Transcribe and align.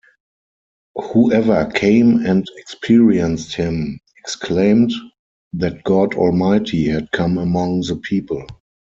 Whoever 0.95 1.65
came 1.67 2.25
and 2.25 2.43
experienced 2.57 3.53
him 3.53 3.99
exclaimed 4.17 4.91
that 5.53 5.83
God 5.83 6.15
Almighty 6.15 6.89
had 6.89 7.11
come 7.11 7.37
among 7.37 7.81
the 7.81 7.97
people. 7.97 8.47